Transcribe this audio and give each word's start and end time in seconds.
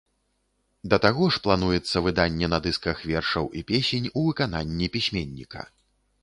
Да 0.93 0.97
таго 1.05 1.27
ж 1.35 1.41
плануецца 1.47 2.01
выданне 2.05 2.49
на 2.53 2.59
дысках 2.65 3.03
вершаў 3.11 3.45
і 3.61 3.63
песень 3.73 4.07
ў 4.11 4.25
выкананні 4.31 4.91
пісьменніка. 4.97 5.61